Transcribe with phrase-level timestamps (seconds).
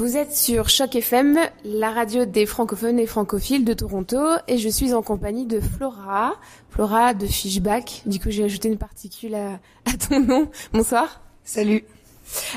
[0.00, 4.16] Vous êtes sur Choc FM, la radio des francophones et francophiles de Toronto,
[4.48, 6.36] et je suis en compagnie de Flora,
[6.70, 8.00] Flora de Fishback.
[8.06, 9.58] Du coup, j'ai ajouté une particule à,
[10.08, 10.48] ton nom.
[10.72, 11.20] Bonsoir.
[11.44, 11.84] Salut.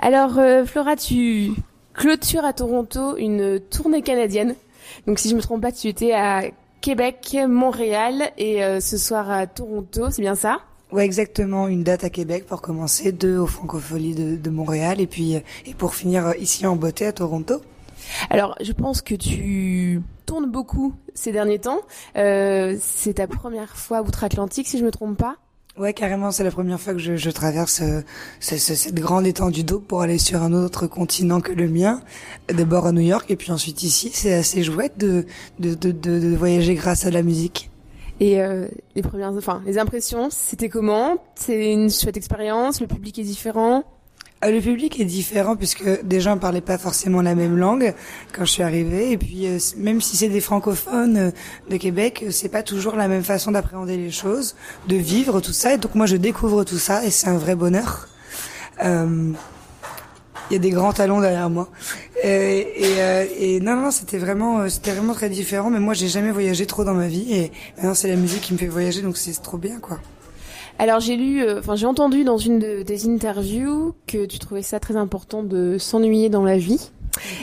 [0.00, 1.52] Alors, euh, Flora, tu
[1.94, 4.56] clôtures à Toronto une tournée canadienne.
[5.06, 6.42] Donc, si je me trompe pas, tu étais à
[6.80, 10.58] Québec, Montréal et euh, ce soir à Toronto, c'est bien ça?
[10.90, 11.68] Ouais, exactement.
[11.68, 15.74] Une date à Québec pour commencer, deux aux Francopholies de, de Montréal et puis et
[15.76, 17.60] pour finir euh, ici en beauté à Toronto.
[18.30, 21.80] Alors, je pense que tu tournes beaucoup ces derniers temps.
[22.16, 25.36] Euh, c'est ta première fois outre-Atlantique, si je me trompe pas?
[25.78, 28.00] Ouais, carrément, c'est la première fois que je, je traverse euh,
[28.40, 32.00] cette grande étendue d'eau pour aller sur un autre continent que le mien,
[32.48, 34.10] d'abord à New York et puis ensuite ici.
[34.12, 35.26] C'est assez chouette de,
[35.60, 37.70] de, de, de voyager grâce à la musique.
[38.20, 41.18] Et euh, les premières, enfin, les impressions, c'était comment?
[41.34, 42.80] C'est une chouette expérience.
[42.80, 43.84] Le public est différent?
[44.44, 47.92] Euh, le public est différent puisque des gens parlaient pas forcément la même langue
[48.32, 51.30] quand je suis arrivée et puis euh, même si c'est des francophones euh,
[51.70, 54.54] de Québec, c'est pas toujours la même façon d'appréhender les choses,
[54.86, 57.56] de vivre tout ça et donc moi je découvre tout ça et c'est un vrai
[57.56, 58.08] bonheur.
[60.48, 61.68] Euh, il y a des grands talons derrière moi.
[62.24, 65.70] Et, et, et non, non, c'était vraiment, c'était vraiment très différent.
[65.70, 68.52] Mais moi, j'ai jamais voyagé trop dans ma vie, et maintenant c'est la musique qui
[68.52, 69.98] me fait voyager, donc c'est trop bien, quoi.
[70.80, 74.62] Alors j'ai lu, euh, enfin j'ai entendu dans une de, des interviews que tu trouvais
[74.62, 76.90] ça très important de s'ennuyer dans la vie.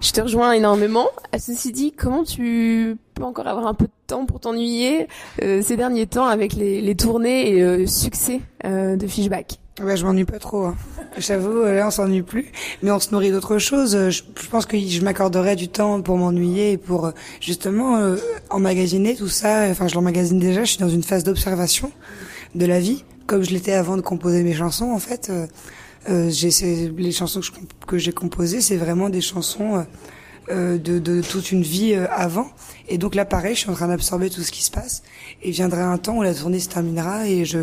[0.00, 1.08] Je te rejoins énormément.
[1.32, 5.08] À ceci dit, comment tu peux encore avoir un peu de temps pour t'ennuyer
[5.42, 9.58] euh, ces derniers temps avec les, les tournées et le succès euh, de Fishback?
[9.82, 10.66] Ouais, je m'ennuie pas trop.
[10.66, 10.76] Hein.
[11.18, 12.50] J'avoue, là on s'ennuie plus,
[12.82, 13.92] mais on se nourrit d'autres choses.
[13.92, 18.14] Je, je, pense que je m'accorderais du temps pour m'ennuyer et pour justement
[18.50, 19.66] emmagasiner tout ça.
[19.70, 20.64] Enfin, je l'emmagasine déjà.
[20.64, 21.92] Je suis dans une phase d'observation
[22.54, 25.46] de la vie comme je l'étais avant de composer mes chansons, en fait, euh,
[26.08, 26.50] euh j'ai
[26.96, 27.40] les chansons
[27.86, 29.82] que j'ai composées, c'est vraiment des chansons euh, euh,
[30.48, 32.48] de, de, toute une vie avant.
[32.88, 35.02] Et donc là, pareil, je suis en train d'absorber tout ce qui se passe.
[35.42, 37.58] Et viendra un temps où la tournée se terminera et je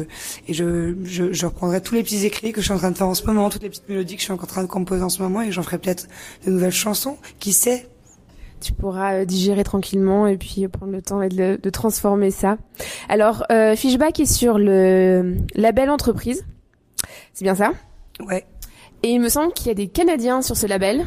[0.48, 2.98] et je, je, je reprendrai tous les petits écrits que je suis en train de
[2.98, 5.04] faire en ce moment, toutes les petites mélodies que je suis en train de composer
[5.04, 6.08] en ce moment, et j'en ferai peut-être
[6.46, 7.18] de nouvelles chansons.
[7.40, 7.88] Qui sait?
[8.62, 12.58] Tu pourras euh, digérer tranquillement et puis prendre le temps de, de transformer ça.
[13.10, 16.46] Alors, euh, Fishback est sur le label entreprise.
[17.34, 17.74] C'est bien ça?
[18.26, 18.46] Ouais.
[19.04, 21.04] Et il me semble qu'il y a des Canadiens sur ce label.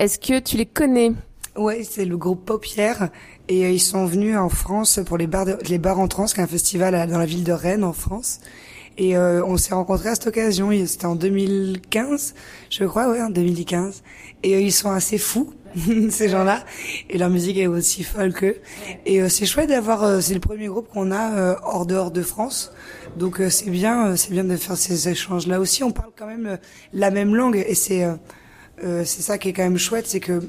[0.00, 1.12] Est-ce que tu les connais?
[1.56, 3.10] Ouais, c'est le groupe Paupière
[3.48, 6.40] et euh, ils sont venus en France pour les bars les bars en trans, qui
[6.40, 8.40] est un festival dans la ville de Rennes en France.
[8.96, 12.34] Et euh, on s'est rencontrés à cette occasion, c'était en 2015,
[12.70, 14.02] je crois, ouais, en 2015.
[14.42, 15.52] Et euh, ils sont assez fous,
[16.08, 16.64] ces gens-là,
[17.10, 18.56] et leur musique est aussi folle qu'eux.
[19.04, 22.72] Et euh, c'est chouette d'avoir, c'est le premier groupe qu'on a hors dehors de France.
[23.18, 25.84] Donc c'est bien, c'est bien de faire ces échanges-là aussi.
[25.84, 26.58] On parle quand même
[26.94, 28.06] la même langue, et c'est
[28.80, 30.40] c'est ça qui est quand même chouette, c'est que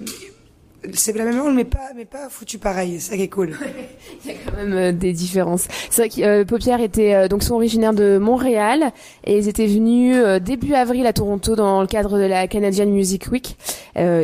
[0.93, 2.99] c'est la même langue, mais pas, mais pas foutu pareil.
[2.99, 3.55] C'est ça qui est cool.
[4.25, 5.67] Il y a quand même euh, des différences.
[5.89, 8.91] C'est vrai que euh, Paupière était euh, donc sont originaires de Montréal
[9.23, 12.87] et ils étaient venus euh, début avril à Toronto dans le cadre de la Canadian
[12.87, 13.57] Music Week.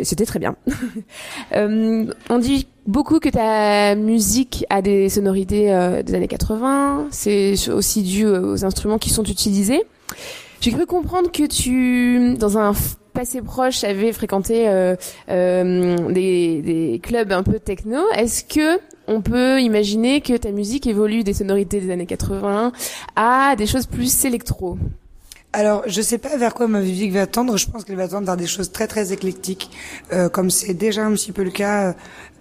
[0.04, 0.56] C'était très bien.
[1.54, 5.66] on dit beaucoup que ta musique a des sonorités
[6.06, 7.08] des années 80.
[7.12, 9.84] C'est aussi dû aux instruments qui sont utilisés.
[10.62, 12.74] J'ai cru comprendre que tu, dans un
[13.18, 14.96] passé proche, avais fréquenté euh,
[15.30, 18.08] euh, des, des, clubs un peu techno.
[18.16, 22.72] Est-ce que on peut imaginer que ta musique évolue des sonorités des années 80
[23.16, 24.78] à des choses plus électro?
[25.58, 27.58] Alors, je sais pas vers quoi ma musique va tendre.
[27.58, 29.72] Je pense qu'elle va tendre vers des choses très très éclectiques,
[30.14, 31.96] euh, comme c'est déjà un petit peu le cas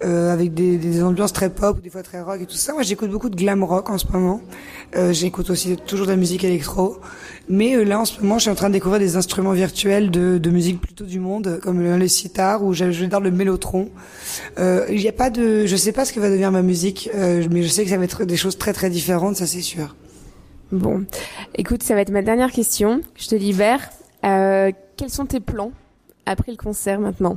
[0.05, 2.75] euh, avec des, des, ambiances très pop, des fois très rock et tout ça.
[2.75, 4.43] Moi, j'écoute beaucoup de glam rock en ce moment.
[4.97, 6.99] Euh, j'écoute aussi toujours de la musique électro.
[7.49, 10.11] Mais euh, là, en ce moment, je suis en train de découvrir des instruments virtuels
[10.11, 13.89] de, de musique plutôt du monde, comme le, le sitar ou je, vais le mélotron.
[14.59, 17.09] Euh, il n'y a pas de, je sais pas ce que va devenir ma musique,
[17.15, 19.97] mais je sais que ça va être des choses très très différentes, ça c'est sûr.
[20.73, 21.05] Bon,
[21.55, 23.01] écoute, ça va être ma dernière question.
[23.15, 23.81] Je te libère.
[24.25, 25.73] Euh, quels sont tes plans
[26.27, 27.37] après le concert maintenant?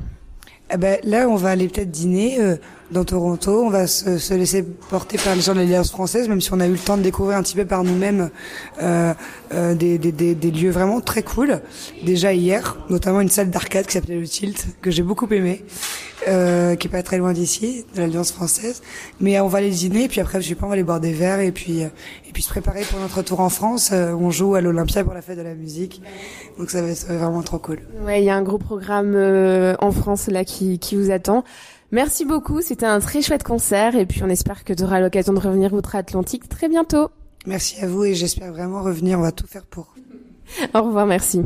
[0.71, 2.55] Eh ben, là, on va aller peut-être dîner euh,
[2.91, 3.63] dans Toronto.
[3.65, 6.59] On va se, se, laisser porter par les gens de l'Alliance française, même si on
[6.59, 8.29] a eu le temps de découvrir un petit peu par nous-mêmes
[8.81, 9.13] euh,
[9.51, 11.61] euh, des, des, des, des, lieux vraiment très cool.
[12.03, 15.65] Déjà hier, notamment une salle d'arcade qui s'appelait le Tilt, que j'ai beaucoup aimé,
[16.29, 18.81] euh, qui est pas très loin d'ici, de l'Alliance française.
[19.19, 20.99] Mais on va aller dîner, et puis après, je sais pas, on va aller boire
[20.99, 23.91] des verres, et puis et puis se préparer pour notre retour en France.
[23.91, 26.01] où on joue à l'Olympia pour la fête de la musique.
[26.57, 27.79] Donc ça va être vraiment trop cool.
[28.05, 29.15] Ouais, il y a un gros programme
[29.79, 31.43] en France là qui qui, vous attend.
[31.91, 35.33] Merci beaucoup, c'était un très chouette concert et puis on espère que tu auras l'occasion
[35.33, 37.09] de revenir outre-Atlantique très bientôt.
[37.47, 39.95] Merci à vous et j'espère vraiment revenir, on va tout faire pour.
[40.73, 41.41] Au revoir, merci.